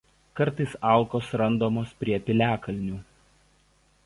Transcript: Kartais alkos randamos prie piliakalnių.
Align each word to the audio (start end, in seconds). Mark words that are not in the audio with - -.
Kartais 0.39 0.71
alkos 0.93 1.29
randamos 1.43 1.95
prie 2.01 2.19
piliakalnių. 2.31 2.99